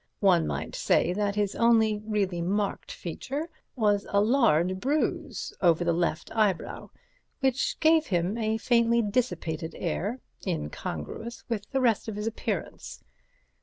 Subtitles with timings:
[0.21, 5.93] One might say that his only really marked feature was a large bruise over the
[5.93, 6.89] left eyebrow,
[7.39, 13.03] which gave him a faintly dissipated air incongruous with the rest of his appearance.